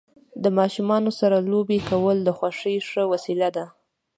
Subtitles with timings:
[0.43, 3.65] د ماشومانو سره لوبې کول د خوښۍ ښه وسیله ده.